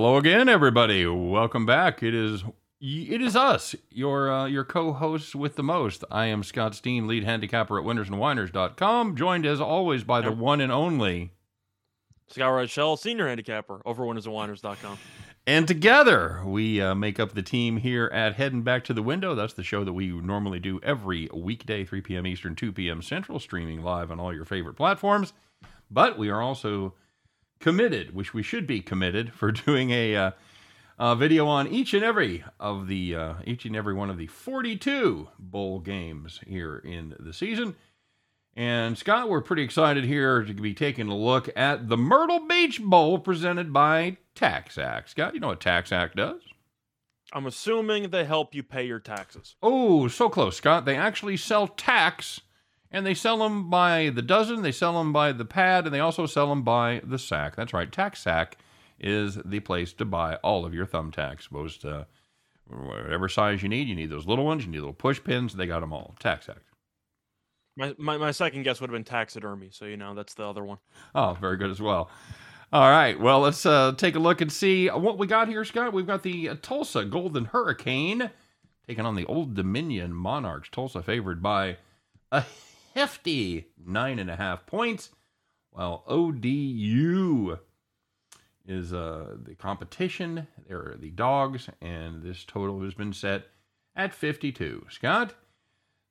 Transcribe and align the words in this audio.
Hello 0.00 0.16
again, 0.16 0.48
everybody. 0.48 1.04
Welcome 1.04 1.66
back. 1.66 2.02
It 2.02 2.14
is 2.14 2.42
it 2.80 3.20
is 3.20 3.36
us, 3.36 3.74
your 3.90 4.32
uh, 4.32 4.46
your 4.46 4.64
co-hosts 4.64 5.34
with 5.34 5.56
the 5.56 5.62
most. 5.62 6.04
I 6.10 6.24
am 6.24 6.42
Scott 6.42 6.74
Steen, 6.74 7.06
lead 7.06 7.22
handicapper 7.22 7.78
at 7.78 7.84
winnersandwhiners.com, 7.84 9.14
joined 9.14 9.44
as 9.44 9.60
always 9.60 10.02
by 10.02 10.22
the 10.22 10.32
one 10.32 10.62
and 10.62 10.72
only 10.72 11.32
Scott 12.28 12.50
Rochelle, 12.50 12.96
senior 12.96 13.28
handicapper 13.28 13.82
over 13.84 14.04
winnersandwhiners.com. 14.04 14.96
And 15.46 15.68
together 15.68 16.44
we 16.46 16.80
uh, 16.80 16.94
make 16.94 17.20
up 17.20 17.34
the 17.34 17.42
team 17.42 17.76
here 17.76 18.06
at 18.06 18.36
Heading 18.36 18.62
Back 18.62 18.84
to 18.84 18.94
the 18.94 19.02
Window. 19.02 19.34
That's 19.34 19.52
the 19.52 19.62
show 19.62 19.84
that 19.84 19.92
we 19.92 20.08
normally 20.08 20.60
do 20.60 20.80
every 20.82 21.28
weekday, 21.34 21.84
3 21.84 22.00
p.m. 22.00 22.26
Eastern, 22.26 22.56
2 22.56 22.72
p.m. 22.72 23.02
Central, 23.02 23.38
streaming 23.38 23.82
live 23.82 24.10
on 24.10 24.18
all 24.18 24.32
your 24.32 24.46
favorite 24.46 24.76
platforms. 24.76 25.34
But 25.90 26.16
we 26.16 26.30
are 26.30 26.40
also 26.40 26.94
committed, 27.60 28.14
which 28.14 28.34
we 28.34 28.42
should 28.42 28.66
be 28.66 28.80
committed, 28.80 29.32
for 29.32 29.52
doing 29.52 29.90
a, 29.90 30.16
uh, 30.16 30.30
a 30.98 31.14
video 31.14 31.46
on 31.46 31.68
each 31.68 31.94
and 31.94 32.04
every 32.04 32.44
of 32.58 32.88
the 32.88 33.14
uh, 33.14 33.34
each 33.44 33.64
and 33.64 33.76
every 33.76 33.94
one 33.94 34.10
of 34.10 34.18
the 34.18 34.26
42 34.26 35.28
bowl 35.38 35.78
games 35.78 36.40
here 36.46 36.78
in 36.78 37.14
the 37.18 37.32
season. 37.32 37.76
And 38.56 38.98
Scott, 38.98 39.28
we're 39.28 39.40
pretty 39.40 39.62
excited 39.62 40.04
here 40.04 40.42
to 40.42 40.52
be 40.52 40.74
taking 40.74 41.08
a 41.08 41.16
look 41.16 41.48
at 41.56 41.88
the 41.88 41.96
Myrtle 41.96 42.46
Beach 42.46 42.82
Bowl 42.82 43.18
presented 43.18 43.72
by 43.72 44.18
TaxAct. 44.34 45.08
Scott, 45.08 45.34
you 45.34 45.40
know 45.40 45.48
what 45.48 45.60
TaxAct 45.60 46.16
does? 46.16 46.42
I'm 47.32 47.46
assuming 47.46 48.10
they 48.10 48.24
help 48.24 48.54
you 48.54 48.62
pay 48.62 48.84
your 48.84 48.98
taxes. 48.98 49.54
Oh, 49.62 50.08
so 50.08 50.28
close, 50.28 50.56
Scott. 50.56 50.84
They 50.84 50.96
actually 50.96 51.36
sell 51.36 51.68
tax, 51.68 52.40
and 52.90 53.06
they 53.06 53.14
sell 53.14 53.38
them 53.38 53.70
by 53.70 54.10
the 54.10 54.22
dozen, 54.22 54.62
they 54.62 54.72
sell 54.72 54.98
them 54.98 55.12
by 55.12 55.32
the 55.32 55.44
pad, 55.44 55.84
and 55.84 55.94
they 55.94 56.00
also 56.00 56.26
sell 56.26 56.48
them 56.48 56.62
by 56.62 57.00
the 57.04 57.18
sack. 57.18 57.56
That's 57.56 57.72
right. 57.72 57.90
TaxAct 57.90 58.54
is 58.98 59.38
the 59.44 59.60
place 59.60 59.92
to 59.94 60.04
buy 60.04 60.36
all 60.36 60.64
of 60.64 60.74
your 60.74 60.86
thumbtacks. 60.86 61.50
Most, 61.50 61.84
uh, 61.84 62.04
whatever 62.66 63.28
size 63.28 63.62
you 63.62 63.68
need. 63.68 63.88
You 63.88 63.94
need 63.94 64.10
those 64.10 64.26
little 64.26 64.44
ones, 64.44 64.64
you 64.64 64.70
need 64.70 64.78
little 64.78 64.92
push 64.92 65.22
pins. 65.22 65.54
They 65.54 65.66
got 65.66 65.80
them 65.80 65.92
all. 65.92 66.14
TaxAct. 66.20 66.60
My, 67.76 67.94
my, 67.98 68.18
my 68.18 68.30
second 68.32 68.64
guess 68.64 68.80
would 68.80 68.90
have 68.90 68.94
been 68.94 69.04
taxidermy, 69.04 69.70
so 69.72 69.84
you 69.86 69.96
know 69.96 70.14
that's 70.14 70.34
the 70.34 70.44
other 70.44 70.64
one. 70.64 70.78
Oh, 71.14 71.36
very 71.40 71.56
good 71.56 71.70
as 71.70 71.80
well. 71.80 72.10
All 72.72 72.90
right, 72.90 73.18
well 73.18 73.40
let's 73.40 73.64
uh, 73.64 73.92
take 73.96 74.16
a 74.16 74.18
look 74.18 74.40
and 74.40 74.52
see 74.52 74.88
what 74.88 75.18
we 75.18 75.26
got 75.26 75.48
here, 75.48 75.64
Scott. 75.64 75.92
We've 75.92 76.06
got 76.06 76.22
the 76.22 76.50
uh, 76.50 76.56
Tulsa 76.60 77.04
Golden 77.04 77.46
Hurricane 77.46 78.30
taking 78.86 79.06
on 79.06 79.14
the 79.14 79.24
Old 79.26 79.54
Dominion 79.54 80.12
Monarchs. 80.12 80.68
Tulsa 80.68 81.02
favored 81.02 81.42
by 81.42 81.78
a 82.30 82.44
hefty 82.94 83.66
nine 83.84 84.18
and 84.18 84.30
a 84.30 84.36
half 84.36 84.66
points, 84.66 85.10
while 85.70 86.04
ODU 86.06 87.58
is 88.66 88.92
uh, 88.92 89.36
the 89.42 89.54
competition. 89.54 90.46
There 90.68 90.78
are 90.78 90.96
the 90.98 91.10
dogs, 91.10 91.68
and 91.80 92.22
this 92.22 92.44
total 92.44 92.82
has 92.82 92.94
been 92.94 93.12
set 93.12 93.44
at 93.96 94.14
52. 94.14 94.86
Scott, 94.90 95.34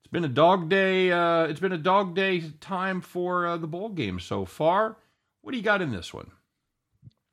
it's 0.01 0.11
been 0.11 0.25
a 0.25 0.29
dog 0.29 0.69
day. 0.69 1.11
Uh, 1.11 1.43
it's 1.43 1.59
been 1.59 1.71
a 1.71 1.77
dog 1.77 2.15
day 2.15 2.43
time 2.59 3.01
for 3.01 3.47
uh, 3.47 3.57
the 3.57 3.67
bowl 3.67 3.89
game 3.89 4.19
so 4.19 4.45
far. 4.45 4.97
What 5.41 5.51
do 5.51 5.57
you 5.57 5.63
got 5.63 5.81
in 5.81 5.91
this 5.91 6.13
one? 6.13 6.31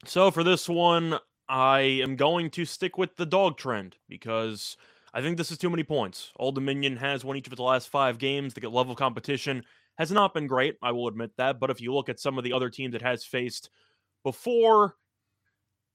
So 0.05 0.31
for 0.31 0.45
this 0.45 0.69
one, 0.69 1.19
I 1.49 1.81
am 1.81 2.17
going 2.17 2.51
to 2.51 2.65
stick 2.65 2.97
with 2.97 3.17
the 3.17 3.27
dog 3.27 3.57
trend 3.57 3.97
because 4.09 4.77
I 5.16 5.22
think 5.22 5.38
this 5.38 5.50
is 5.50 5.56
too 5.56 5.71
many 5.71 5.82
points. 5.82 6.31
Old 6.37 6.56
Dominion 6.56 6.94
has 6.99 7.25
won 7.25 7.38
each 7.38 7.47
of 7.47 7.53
its 7.54 7.59
last 7.59 7.88
five 7.88 8.19
games. 8.19 8.53
The 8.53 8.69
level 8.69 8.93
of 8.93 8.99
competition 8.99 9.62
has 9.97 10.12
not 10.12 10.34
been 10.34 10.47
great. 10.47 10.77
I 10.82 10.93
will 10.93 11.09
admit 11.09 11.31
that. 11.38 11.59
But 11.59 11.71
if 11.71 11.81
you 11.81 11.94
look 11.94 12.10
at 12.10 12.21
some 12.21 12.37
of 12.37 12.44
the 12.44 12.53
other 12.53 12.69
teams 12.69 12.94
it 12.94 13.00
has 13.00 13.25
faced 13.25 13.71
before, 14.25 14.97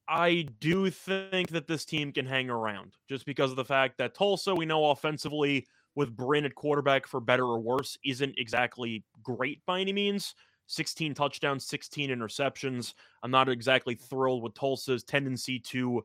I 0.09 0.47
do 0.59 0.89
think 0.89 1.49
that 1.49 1.67
this 1.67 1.85
team 1.85 2.11
can 2.11 2.25
hang 2.25 2.49
around 2.49 2.93
just 3.07 3.27
because 3.27 3.51
of 3.51 3.57
the 3.57 3.63
fact 3.63 3.99
that 3.99 4.15
Tulsa, 4.15 4.55
we 4.55 4.65
know 4.65 4.89
offensively, 4.89 5.67
with 5.93 6.15
Brin 6.15 6.45
at 6.45 6.55
quarterback 6.55 7.05
for 7.05 7.19
better 7.19 7.45
or 7.45 7.59
worse 7.59 7.99
isn't 8.03 8.39
exactly 8.39 9.05
great 9.21 9.63
by 9.67 9.81
any 9.81 9.93
means. 9.93 10.33
16 10.65 11.13
touchdowns, 11.13 11.67
16 11.67 12.09
interceptions. 12.09 12.95
I'm 13.21 13.29
not 13.29 13.49
exactly 13.49 13.93
thrilled 13.93 14.41
with 14.41 14.55
Tulsa's 14.55 15.03
tendency 15.03 15.59
to 15.59 16.03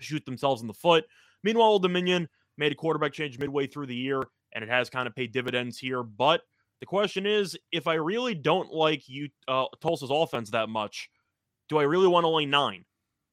shoot 0.00 0.24
themselves 0.24 0.62
in 0.62 0.66
the 0.66 0.74
foot. 0.74 1.04
Meanwhile, 1.44 1.68
Old 1.68 1.82
Dominion 1.82 2.28
made 2.60 2.70
a 2.70 2.76
quarterback 2.76 3.12
change 3.12 3.38
midway 3.38 3.66
through 3.66 3.86
the 3.86 3.96
year, 3.96 4.22
and 4.52 4.62
it 4.62 4.70
has 4.70 4.88
kind 4.88 5.08
of 5.08 5.14
paid 5.16 5.32
dividends 5.32 5.78
here. 5.78 6.04
But 6.04 6.42
the 6.78 6.86
question 6.86 7.26
is, 7.26 7.58
if 7.72 7.88
I 7.88 7.94
really 7.94 8.34
don't 8.34 8.72
like 8.72 9.08
you 9.08 9.28
uh, 9.48 9.66
Tulsa's 9.80 10.10
offense 10.12 10.50
that 10.50 10.68
much, 10.68 11.10
do 11.68 11.78
I 11.78 11.82
really 11.82 12.06
want 12.06 12.24
to 12.24 12.46
nine? 12.46 12.84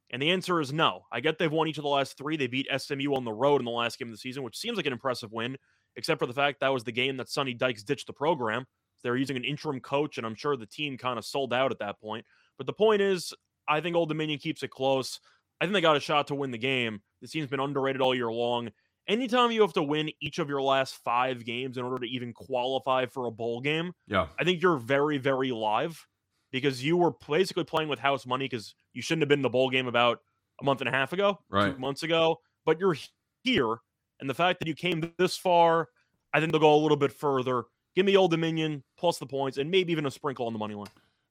And 0.09 0.21
the 0.21 0.31
answer 0.31 0.61
is 0.61 0.71
no. 0.71 1.01
I 1.11 1.19
get 1.19 1.37
they've 1.37 1.51
won 1.51 1.67
each 1.67 1.77
of 1.77 1.83
the 1.83 1.89
last 1.89 2.17
three. 2.17 2.37
They 2.37 2.47
beat 2.47 2.67
SMU 2.75 3.13
on 3.13 3.25
the 3.25 3.33
road 3.33 3.59
in 3.59 3.65
the 3.65 3.71
last 3.71 3.99
game 3.99 4.07
of 4.07 4.13
the 4.13 4.17
season, 4.17 4.41
which 4.41 4.57
seems 4.57 4.77
like 4.77 4.85
an 4.85 4.93
impressive 4.93 5.33
win 5.33 5.57
except 5.97 6.19
for 6.19 6.27
the 6.27 6.33
fact 6.33 6.61
that 6.61 6.71
was 6.71 6.83
the 6.83 6.91
game 6.91 7.17
that 7.17 7.27
Sonny 7.27 7.53
Dykes 7.53 7.83
ditched 7.83 8.07
the 8.07 8.13
program. 8.13 8.65
They 9.03 9.09
were 9.09 9.17
using 9.17 9.35
an 9.35 9.43
interim 9.43 9.79
coach, 9.79 10.17
and 10.17 10.25
I'm 10.25 10.35
sure 10.35 10.55
the 10.55 10.65
team 10.65 10.97
kind 10.97 11.17
of 11.17 11.25
sold 11.25 11.53
out 11.53 11.71
at 11.71 11.79
that 11.79 11.99
point. 11.99 12.25
But 12.57 12.67
the 12.67 12.73
point 12.73 13.01
is, 13.01 13.33
I 13.67 13.81
think 13.81 13.95
Old 13.95 14.09
Dominion 14.09 14.39
keeps 14.39 14.63
it 14.63 14.69
close. 14.69 15.19
I 15.59 15.65
think 15.65 15.73
they 15.73 15.81
got 15.81 15.97
a 15.97 15.99
shot 15.99 16.27
to 16.27 16.35
win 16.35 16.51
the 16.51 16.57
game. 16.57 17.01
This 17.21 17.31
team's 17.31 17.49
been 17.49 17.59
underrated 17.59 18.01
all 18.01 18.15
year 18.15 18.31
long. 18.31 18.69
Anytime 19.07 19.51
you 19.51 19.61
have 19.61 19.73
to 19.73 19.83
win 19.83 20.11
each 20.21 20.39
of 20.39 20.49
your 20.49 20.61
last 20.61 20.95
five 20.95 21.45
games 21.45 21.77
in 21.77 21.85
order 21.85 22.05
to 22.05 22.11
even 22.11 22.33
qualify 22.33 23.05
for 23.05 23.27
a 23.27 23.31
bowl 23.31 23.61
game, 23.61 23.93
yeah, 24.07 24.27
I 24.39 24.43
think 24.43 24.61
you're 24.61 24.77
very, 24.77 25.17
very 25.17 25.51
live 25.51 26.05
because 26.51 26.83
you 26.83 26.97
were 26.97 27.11
basically 27.27 27.63
playing 27.63 27.89
with 27.89 27.99
house 27.99 28.25
money 28.25 28.45
because 28.45 28.75
you 28.93 29.01
shouldn't 29.01 29.21
have 29.21 29.29
been 29.29 29.39
in 29.39 29.43
the 29.43 29.49
bowl 29.49 29.69
game 29.69 29.87
about 29.87 30.19
a 30.61 30.65
month 30.65 30.81
and 30.81 30.89
a 30.89 30.91
half 30.91 31.13
ago, 31.13 31.39
right. 31.49 31.73
two 31.73 31.79
months 31.79 32.03
ago. 32.03 32.37
But 32.65 32.79
you're 32.79 32.95
here 33.43 33.77
and 34.19 34.29
the 34.29 34.33
fact 34.33 34.59
that 34.59 34.67
you 34.67 34.75
came 34.75 35.13
this 35.17 35.37
far, 35.37 35.89
I 36.33 36.39
think 36.39 36.51
they'll 36.51 36.61
go 36.61 36.75
a 36.75 36.77
little 36.77 36.97
bit 36.97 37.11
further. 37.11 37.63
Give 37.95 38.05
me 38.05 38.17
Old 38.17 38.31
Dominion 38.31 38.83
plus 38.97 39.17
the 39.17 39.25
points 39.25 39.57
and 39.57 39.69
maybe 39.71 39.91
even 39.91 40.05
a 40.05 40.11
sprinkle 40.11 40.47
on 40.47 40.53
the 40.53 40.59
money 40.59 40.75
line. 40.75 40.87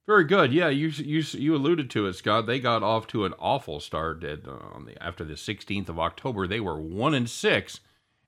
Very 0.07 0.25
good. 0.25 0.53
Yeah, 0.53 0.69
you 0.69 0.89
you 0.89 1.25
you 1.33 1.57
alluded 1.57 1.91
to 1.91 2.07
it, 2.07 2.13
Scott. 2.15 2.47
They 2.47 2.61
got 2.61 2.85
off 2.85 3.09
to 3.09 3.25
an 3.25 3.35
awful 3.41 3.81
start 3.81 4.23
at, 4.23 4.47
uh, 4.47 4.53
on 4.73 4.87
the 4.87 5.03
after 5.03 5.25
the 5.25 5.35
16th 5.35 5.89
of 5.89 5.99
October. 5.99 6.47
They 6.47 6.61
were 6.61 6.81
one 6.81 7.13
and 7.13 7.29
six, 7.29 7.81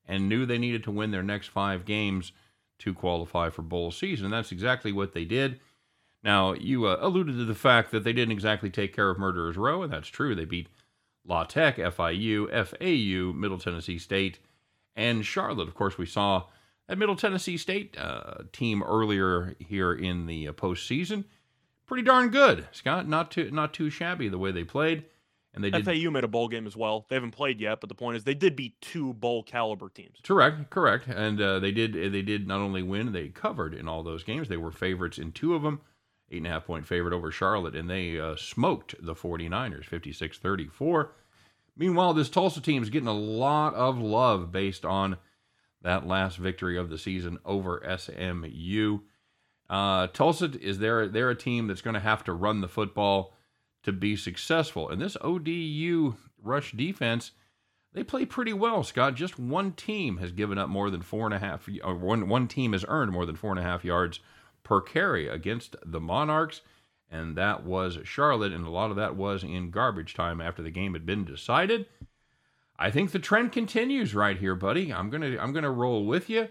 and 0.04 0.28
knew 0.28 0.44
they 0.44 0.58
needed 0.58 0.82
to 0.84 0.90
win 0.90 1.12
their 1.12 1.22
next 1.22 1.48
five 1.48 1.84
games 1.84 2.32
to 2.80 2.92
qualify 2.92 3.50
for 3.50 3.62
bowl 3.62 3.92
season. 3.92 4.30
That's 4.30 4.50
exactly 4.50 4.90
what 4.90 5.12
they 5.12 5.24
did. 5.24 5.60
Now 6.24 6.52
you 6.52 6.86
uh, 6.86 6.98
alluded 7.00 7.36
to 7.36 7.44
the 7.44 7.54
fact 7.54 7.92
that 7.92 8.02
they 8.02 8.12
didn't 8.12 8.32
exactly 8.32 8.70
take 8.70 8.92
care 8.94 9.10
of 9.10 9.18
Murderers 9.18 9.56
Row, 9.56 9.82
and 9.84 9.92
that's 9.92 10.08
true. 10.08 10.34
They 10.34 10.44
beat 10.44 10.68
La 11.24 11.44
Tech, 11.44 11.76
FIU, 11.76 12.48
FAU, 12.50 13.32
Middle 13.38 13.58
Tennessee 13.58 13.98
State, 13.98 14.40
and 14.96 15.24
Charlotte. 15.24 15.68
Of 15.68 15.76
course, 15.76 15.96
we 15.96 16.06
saw 16.06 16.44
that 16.88 16.98
Middle 16.98 17.14
Tennessee 17.14 17.56
State 17.56 17.96
uh, 17.96 18.42
team 18.52 18.82
earlier 18.82 19.54
here 19.60 19.92
in 19.92 20.26
the 20.26 20.48
uh, 20.48 20.52
postseason. 20.52 21.24
Pretty 21.88 22.04
darn 22.04 22.28
good, 22.28 22.68
Scott. 22.70 23.08
Not 23.08 23.30
too 23.30 23.50
not 23.50 23.72
too 23.72 23.90
shabby 23.90 24.28
the 24.28 24.38
way 24.38 24.52
they 24.52 24.62
played. 24.62 25.06
And 25.54 25.64
they 25.64 25.70
did. 25.70 25.84
FAU 25.84 26.10
made 26.10 26.22
a 26.22 26.28
bowl 26.28 26.46
game 26.46 26.66
as 26.66 26.76
well. 26.76 27.06
They 27.08 27.16
haven't 27.16 27.30
played 27.30 27.58
yet, 27.58 27.80
but 27.80 27.88
the 27.88 27.94
point 27.94 28.16
is 28.18 28.24
they 28.24 28.34
did 28.34 28.54
beat 28.54 28.80
two 28.80 29.14
bowl 29.14 29.42
caliber 29.42 29.88
teams. 29.88 30.18
Correct, 30.22 30.68
correct. 30.68 31.08
And 31.08 31.40
uh, 31.40 31.58
they 31.58 31.72
did 31.72 31.94
they 31.94 32.22
did 32.22 32.46
not 32.46 32.60
only 32.60 32.82
win, 32.82 33.12
they 33.12 33.28
covered 33.28 33.72
in 33.74 33.88
all 33.88 34.02
those 34.02 34.22
games. 34.22 34.48
They 34.48 34.58
were 34.58 34.70
favorites 34.70 35.18
in 35.18 35.32
two 35.32 35.54
of 35.54 35.62
them. 35.62 35.80
Eight 36.30 36.38
and 36.38 36.46
a 36.46 36.50
half 36.50 36.66
point 36.66 36.86
favorite 36.86 37.14
over 37.14 37.30
Charlotte, 37.32 37.74
and 37.74 37.88
they 37.88 38.20
uh, 38.20 38.36
smoked 38.36 38.94
the 39.00 39.14
49ers 39.14 39.86
56 39.86 40.38
34. 40.38 41.12
Meanwhile, 41.74 42.12
this 42.12 42.28
Tulsa 42.28 42.60
team 42.60 42.82
is 42.82 42.90
getting 42.90 43.08
a 43.08 43.12
lot 43.14 43.72
of 43.74 43.98
love 43.98 44.52
based 44.52 44.84
on 44.84 45.16
that 45.80 46.06
last 46.06 46.36
victory 46.36 46.76
of 46.76 46.90
the 46.90 46.98
season 46.98 47.38
over 47.46 47.82
SMU. 47.96 48.98
Uh, 49.68 50.06
Tulsa 50.08 50.50
is 50.60 50.78
there. 50.78 51.08
They're 51.08 51.30
a 51.30 51.34
team 51.34 51.66
that's 51.66 51.82
going 51.82 51.94
to 51.94 52.00
have 52.00 52.24
to 52.24 52.32
run 52.32 52.60
the 52.60 52.68
football 52.68 53.34
to 53.82 53.92
be 53.92 54.16
successful, 54.16 54.88
and 54.88 55.00
this 55.00 55.16
ODU 55.20 56.14
rush 56.42 56.72
defense 56.72 57.32
they 57.94 58.04
play 58.04 58.26
pretty 58.26 58.52
well. 58.52 58.82
Scott, 58.82 59.14
just 59.14 59.38
one 59.38 59.72
team 59.72 60.18
has 60.18 60.30
given 60.30 60.58
up 60.58 60.68
more 60.68 60.90
than 60.90 61.00
four 61.00 61.24
and 61.24 61.34
a 61.34 61.38
half. 61.38 61.68
Or 61.82 61.94
one 61.94 62.28
one 62.28 62.46
team 62.46 62.72
has 62.72 62.84
earned 62.86 63.12
more 63.12 63.24
than 63.24 63.36
four 63.36 63.50
and 63.50 63.58
a 63.58 63.62
half 63.62 63.84
yards 63.84 64.20
per 64.62 64.80
carry 64.80 65.26
against 65.26 65.74
the 65.84 66.00
Monarchs 66.00 66.60
and 67.10 67.36
that 67.36 67.64
was 67.64 67.98
Charlotte, 68.04 68.52
and 68.52 68.66
a 68.66 68.70
lot 68.70 68.90
of 68.90 68.96
that 68.96 69.16
was 69.16 69.42
in 69.42 69.70
garbage 69.70 70.14
time 70.14 70.40
after 70.40 70.62
the 70.62 70.70
game 70.70 70.92
had 70.92 71.06
been 71.06 71.24
decided. 71.24 71.86
I 72.78 72.90
think 72.90 73.10
the 73.10 73.18
trend 73.18 73.52
continues 73.52 74.14
right 74.14 74.38
here, 74.38 74.54
buddy. 74.54 74.92
I'm 74.92 75.10
gonna 75.10 75.36
I'm 75.40 75.52
gonna 75.52 75.70
roll 75.70 76.04
with 76.04 76.28
you. 76.28 76.48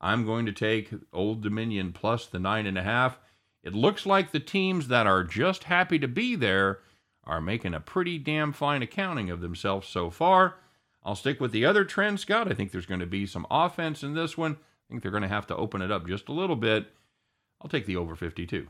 I'm 0.00 0.24
going 0.24 0.46
to 0.46 0.52
take 0.52 0.90
Old 1.12 1.42
Dominion 1.42 1.92
plus 1.92 2.26
the 2.26 2.38
nine 2.38 2.66
and 2.66 2.78
a 2.78 2.82
half. 2.82 3.18
It 3.62 3.74
looks 3.74 4.06
like 4.06 4.30
the 4.30 4.40
teams 4.40 4.88
that 4.88 5.06
are 5.06 5.24
just 5.24 5.64
happy 5.64 5.98
to 5.98 6.08
be 6.08 6.36
there 6.36 6.80
are 7.24 7.40
making 7.40 7.74
a 7.74 7.80
pretty 7.80 8.18
damn 8.18 8.52
fine 8.52 8.82
accounting 8.82 9.30
of 9.30 9.40
themselves 9.40 9.88
so 9.88 10.10
far. 10.10 10.56
I'll 11.02 11.16
stick 11.16 11.40
with 11.40 11.52
the 11.52 11.64
other 11.64 11.84
trend, 11.84 12.20
Scott. 12.20 12.50
I 12.50 12.54
think 12.54 12.70
there's 12.70 12.86
going 12.86 13.00
to 13.00 13.06
be 13.06 13.26
some 13.26 13.46
offense 13.50 14.02
in 14.02 14.14
this 14.14 14.36
one. 14.36 14.52
I 14.52 14.84
think 14.88 15.02
they're 15.02 15.10
going 15.10 15.22
to 15.22 15.28
have 15.28 15.46
to 15.48 15.56
open 15.56 15.82
it 15.82 15.90
up 15.90 16.06
just 16.06 16.28
a 16.28 16.32
little 16.32 16.56
bit. 16.56 16.86
I'll 17.60 17.68
take 17.68 17.86
the 17.86 17.96
over 17.96 18.14
52. 18.14 18.68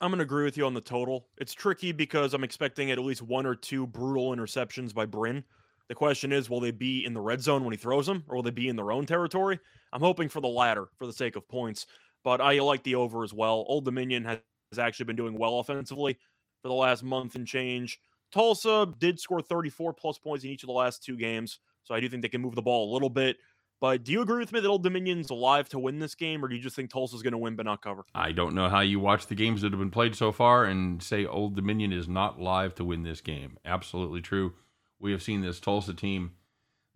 I'm 0.00 0.10
going 0.10 0.18
to 0.18 0.24
agree 0.24 0.44
with 0.44 0.56
you 0.56 0.64
on 0.64 0.74
the 0.74 0.80
total. 0.80 1.26
It's 1.38 1.54
tricky 1.54 1.90
because 1.90 2.34
I'm 2.34 2.44
expecting 2.44 2.90
at 2.90 2.98
least 2.98 3.22
one 3.22 3.46
or 3.46 3.56
two 3.56 3.86
brutal 3.86 4.30
interceptions 4.30 4.94
by 4.94 5.06
Brin. 5.06 5.44
The 5.88 5.94
question 5.94 6.32
is, 6.32 6.50
will 6.50 6.60
they 6.60 6.70
be 6.70 7.04
in 7.04 7.14
the 7.14 7.20
red 7.20 7.40
zone 7.40 7.64
when 7.64 7.72
he 7.72 7.78
throws 7.78 8.06
them, 8.06 8.24
or 8.28 8.36
will 8.36 8.42
they 8.42 8.50
be 8.50 8.68
in 8.68 8.76
their 8.76 8.92
own 8.92 9.06
territory? 9.06 9.58
I'm 9.92 10.00
hoping 10.00 10.28
for 10.28 10.40
the 10.40 10.48
latter 10.48 10.88
for 10.98 11.06
the 11.06 11.12
sake 11.12 11.36
of 11.36 11.48
points, 11.48 11.86
but 12.24 12.40
I 12.40 12.58
like 12.60 12.82
the 12.82 12.96
over 12.96 13.24
as 13.24 13.32
well. 13.32 13.64
Old 13.68 13.84
Dominion 13.84 14.24
has 14.24 14.40
actually 14.78 15.06
been 15.06 15.16
doing 15.16 15.38
well 15.38 15.60
offensively 15.60 16.18
for 16.62 16.68
the 16.68 16.74
last 16.74 17.02
month 17.02 17.36
and 17.36 17.46
change. 17.46 17.98
Tulsa 18.32 18.92
did 18.98 19.18
score 19.18 19.40
34 19.40 19.94
plus 19.94 20.18
points 20.18 20.44
in 20.44 20.50
each 20.50 20.62
of 20.62 20.66
the 20.66 20.74
last 20.74 21.02
two 21.02 21.16
games, 21.16 21.60
so 21.84 21.94
I 21.94 22.00
do 22.00 22.08
think 22.08 22.20
they 22.20 22.28
can 22.28 22.42
move 22.42 22.54
the 22.54 22.62
ball 22.62 22.92
a 22.92 22.92
little 22.92 23.08
bit. 23.08 23.38
But 23.80 24.02
do 24.02 24.12
you 24.12 24.22
agree 24.22 24.40
with 24.40 24.52
me 24.52 24.60
that 24.60 24.68
Old 24.68 24.82
Dominion's 24.82 25.30
alive 25.30 25.68
to 25.70 25.78
win 25.78 26.00
this 26.00 26.14
game, 26.14 26.44
or 26.44 26.48
do 26.48 26.56
you 26.56 26.60
just 26.60 26.74
think 26.74 26.90
Tulsa's 26.90 27.22
going 27.22 27.32
to 27.32 27.38
win 27.38 27.54
but 27.54 27.64
not 27.64 27.80
cover? 27.80 28.04
I 28.14 28.32
don't 28.32 28.54
know 28.54 28.68
how 28.68 28.80
you 28.80 28.98
watch 28.98 29.28
the 29.28 29.36
games 29.36 29.62
that 29.62 29.72
have 29.72 29.78
been 29.78 29.90
played 29.90 30.16
so 30.16 30.32
far 30.32 30.64
and 30.64 31.02
say 31.02 31.24
Old 31.24 31.54
Dominion 31.54 31.92
is 31.92 32.08
not 32.08 32.40
live 32.40 32.74
to 32.74 32.84
win 32.84 33.04
this 33.04 33.20
game. 33.20 33.56
Absolutely 33.64 34.20
true. 34.20 34.54
We 35.00 35.12
have 35.12 35.22
seen 35.22 35.42
this 35.42 35.60
Tulsa 35.60 35.94
team 35.94 36.32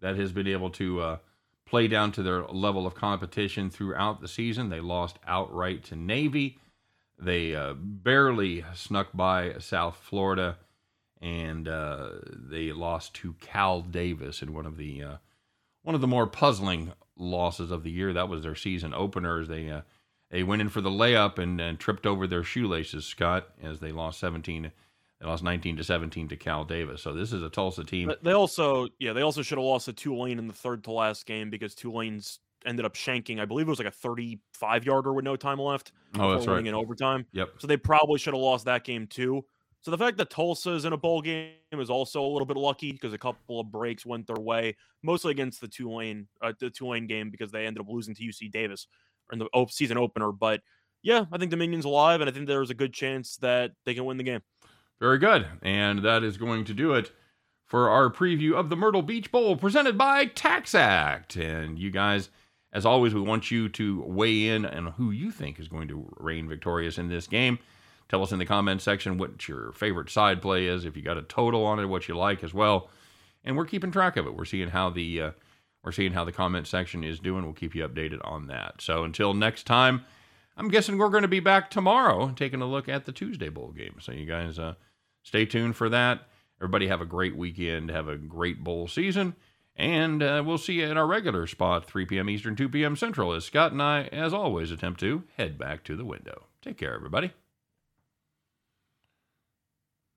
that 0.00 0.16
has 0.16 0.32
been 0.32 0.48
able 0.48 0.70
to 0.70 1.00
uh, 1.00 1.16
play 1.64 1.88
down 1.88 2.12
to 2.12 2.22
their 2.22 2.42
level 2.42 2.86
of 2.86 2.94
competition 2.94 3.70
throughout 3.70 4.20
the 4.20 4.28
season. 4.28 4.68
They 4.68 4.80
lost 4.80 5.18
outright 5.26 5.84
to 5.84 5.96
Navy. 5.96 6.58
They 7.18 7.54
uh, 7.54 7.74
barely 7.74 8.64
snuck 8.74 9.08
by 9.14 9.54
South 9.58 9.96
Florida, 9.96 10.58
and 11.20 11.68
uh, 11.68 12.10
they 12.26 12.72
lost 12.72 13.14
to 13.14 13.34
Cal 13.40 13.80
Davis 13.80 14.42
in 14.42 14.52
one 14.52 14.66
of 14.66 14.76
the 14.76 15.02
uh, 15.02 15.16
one 15.82 15.94
of 15.94 16.00
the 16.00 16.08
more 16.08 16.26
puzzling 16.26 16.92
losses 17.16 17.70
of 17.70 17.84
the 17.84 17.90
year. 17.90 18.12
That 18.12 18.28
was 18.28 18.42
their 18.42 18.56
season 18.56 18.92
openers. 18.92 19.46
They 19.46 19.70
uh, 19.70 19.82
they 20.30 20.42
went 20.42 20.62
in 20.62 20.68
for 20.68 20.80
the 20.80 20.90
layup 20.90 21.38
and, 21.38 21.60
and 21.60 21.78
tripped 21.78 22.06
over 22.06 22.26
their 22.26 22.42
shoelaces, 22.42 23.04
Scott, 23.04 23.48
as 23.62 23.78
they 23.78 23.92
lost 23.92 24.18
17 24.18 24.72
they 25.22 25.28
lost 25.28 25.44
19 25.44 25.76
to 25.76 25.84
17 25.84 26.28
to 26.28 26.36
Cal 26.36 26.64
Davis. 26.64 27.00
So 27.00 27.12
this 27.12 27.32
is 27.32 27.42
a 27.42 27.48
Tulsa 27.48 27.84
team. 27.84 28.08
But 28.08 28.24
they 28.24 28.32
also, 28.32 28.88
yeah, 28.98 29.12
they 29.12 29.22
also 29.22 29.40
should 29.40 29.56
have 29.56 29.64
lost 29.64 29.84
to 29.84 29.92
Tulane 29.92 30.38
in 30.38 30.48
the 30.48 30.52
third 30.52 30.82
to 30.84 30.90
last 30.90 31.26
game 31.26 31.48
because 31.48 31.76
Tulane's 31.76 32.40
ended 32.66 32.84
up 32.84 32.94
shanking. 32.94 33.40
I 33.40 33.44
believe 33.44 33.68
it 33.68 33.70
was 33.70 33.78
like 33.78 33.88
a 33.88 33.92
35 33.92 34.84
yarder 34.84 35.12
with 35.12 35.24
no 35.24 35.36
time 35.36 35.60
left. 35.60 35.92
Oh, 36.18 36.34
that's 36.34 36.48
right. 36.48 36.66
In 36.66 36.74
overtime. 36.74 37.24
Yep. 37.32 37.50
So 37.58 37.68
they 37.68 37.76
probably 37.76 38.18
should 38.18 38.34
have 38.34 38.42
lost 38.42 38.64
that 38.64 38.82
game 38.82 39.06
too. 39.06 39.44
So 39.80 39.92
the 39.92 39.98
fact 39.98 40.16
that 40.16 40.30
Tulsa 40.30 40.72
is 40.72 40.84
in 40.84 40.92
a 40.92 40.96
bowl 40.96 41.22
game 41.22 41.52
is 41.72 41.90
also 41.90 42.24
a 42.24 42.26
little 42.26 42.46
bit 42.46 42.56
lucky 42.56 42.90
because 42.90 43.12
a 43.12 43.18
couple 43.18 43.60
of 43.60 43.70
breaks 43.70 44.04
went 44.04 44.26
their 44.26 44.40
way, 44.40 44.76
mostly 45.04 45.30
against 45.30 45.60
the 45.60 45.68
Tulane 45.68 46.26
uh, 46.40 46.52
the 46.58 46.70
Tulane 46.70 47.06
game 47.06 47.30
because 47.30 47.52
they 47.52 47.66
ended 47.66 47.80
up 47.80 47.88
losing 47.88 48.14
to 48.14 48.22
UC 48.22 48.50
Davis 48.50 48.88
in 49.32 49.38
the 49.38 49.48
season 49.70 49.98
opener. 49.98 50.32
But 50.32 50.62
yeah, 51.02 51.24
I 51.32 51.38
think 51.38 51.50
Dominion's 51.52 51.84
alive, 51.84 52.20
and 52.20 52.30
I 52.30 52.32
think 52.32 52.46
there's 52.46 52.70
a 52.70 52.74
good 52.74 52.92
chance 52.92 53.36
that 53.36 53.72
they 53.84 53.94
can 53.94 54.04
win 54.04 54.18
the 54.18 54.24
game. 54.24 54.40
Very 55.02 55.18
good, 55.18 55.48
and 55.62 56.04
that 56.04 56.22
is 56.22 56.36
going 56.36 56.64
to 56.64 56.72
do 56.72 56.92
it 56.92 57.10
for 57.66 57.90
our 57.90 58.08
preview 58.08 58.52
of 58.52 58.68
the 58.68 58.76
Myrtle 58.76 59.02
Beach 59.02 59.32
Bowl 59.32 59.56
presented 59.56 59.98
by 59.98 60.26
TaxAct. 60.26 61.34
And 61.34 61.76
you 61.76 61.90
guys, 61.90 62.28
as 62.72 62.86
always, 62.86 63.12
we 63.12 63.20
want 63.20 63.50
you 63.50 63.68
to 63.70 64.00
weigh 64.02 64.46
in 64.46 64.64
on 64.64 64.92
who 64.92 65.10
you 65.10 65.32
think 65.32 65.58
is 65.58 65.66
going 65.66 65.88
to 65.88 66.08
reign 66.18 66.48
victorious 66.48 66.98
in 66.98 67.08
this 67.08 67.26
game. 67.26 67.58
Tell 68.08 68.22
us 68.22 68.30
in 68.30 68.38
the 68.38 68.46
comment 68.46 68.80
section 68.80 69.18
what 69.18 69.48
your 69.48 69.72
favorite 69.72 70.08
side 70.08 70.40
play 70.40 70.66
is, 70.66 70.84
if 70.84 70.96
you 70.96 71.02
got 71.02 71.18
a 71.18 71.22
total 71.22 71.64
on 71.64 71.80
it, 71.80 71.86
what 71.86 72.06
you 72.06 72.16
like 72.16 72.44
as 72.44 72.54
well. 72.54 72.88
And 73.42 73.56
we're 73.56 73.66
keeping 73.66 73.90
track 73.90 74.16
of 74.16 74.28
it. 74.28 74.36
We're 74.36 74.44
seeing 74.44 74.68
how 74.68 74.90
the 74.90 75.20
uh, 75.20 75.30
we're 75.82 75.90
seeing 75.90 76.12
how 76.12 76.24
the 76.24 76.30
comment 76.30 76.68
section 76.68 77.02
is 77.02 77.18
doing. 77.18 77.42
We'll 77.42 77.54
keep 77.54 77.74
you 77.74 77.88
updated 77.88 78.20
on 78.22 78.46
that. 78.46 78.80
So 78.80 79.02
until 79.02 79.34
next 79.34 79.66
time, 79.66 80.04
I'm 80.56 80.68
guessing 80.68 80.96
we're 80.96 81.08
going 81.08 81.22
to 81.22 81.28
be 81.28 81.40
back 81.40 81.70
tomorrow 81.70 82.32
taking 82.36 82.62
a 82.62 82.66
look 82.66 82.88
at 82.88 83.04
the 83.04 83.10
Tuesday 83.10 83.48
bowl 83.48 83.72
game. 83.72 83.96
So 83.98 84.12
you 84.12 84.26
guys 84.26 84.60
uh, 84.60 84.74
stay 85.22 85.46
tuned 85.46 85.76
for 85.76 85.88
that. 85.88 86.28
Everybody 86.60 86.86
have 86.88 87.00
a 87.00 87.06
great 87.06 87.36
weekend. 87.36 87.90
Have 87.90 88.08
a 88.08 88.16
great 88.16 88.62
bowl 88.62 88.86
season. 88.86 89.34
And 89.74 90.22
uh, 90.22 90.42
we'll 90.44 90.58
see 90.58 90.74
you 90.74 90.86
in 90.86 90.98
our 90.98 91.06
regular 91.06 91.46
spot, 91.46 91.86
3 91.86 92.06
p.m. 92.06 92.28
Eastern, 92.28 92.54
2 92.54 92.68
p.m. 92.68 92.94
Central, 92.94 93.32
as 93.32 93.44
Scott 93.44 93.72
and 93.72 93.82
I, 93.82 94.04
as 94.12 94.34
always, 94.34 94.70
attempt 94.70 95.00
to 95.00 95.24
head 95.38 95.58
back 95.58 95.82
to 95.84 95.96
the 95.96 96.04
window. 96.04 96.46
Take 96.60 96.76
care, 96.76 96.94
everybody. 96.94 97.32